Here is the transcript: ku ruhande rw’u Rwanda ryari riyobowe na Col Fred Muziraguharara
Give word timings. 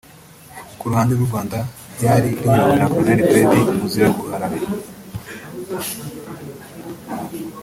ku 0.77 0.83
ruhande 0.89 1.11
rw’u 1.13 1.27
Rwanda 1.29 1.57
ryari 1.95 2.29
riyobowe 2.43 2.75
na 2.79 2.87
Col 2.93 3.07
Fred 3.29 3.61
Muziraguharara 3.79 4.67